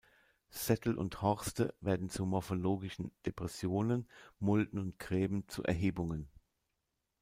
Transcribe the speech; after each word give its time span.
Sättel 0.49 0.97
und 0.97 1.21
Horste 1.21 1.75
werden 1.79 2.09
zu 2.09 2.25
morphologischen 2.25 3.11
Depressionen, 3.27 4.07
Mulden 4.39 4.79
und 4.79 4.97
Gräben 4.97 5.47
zu 5.47 5.61
Erhebungen. 5.63 6.27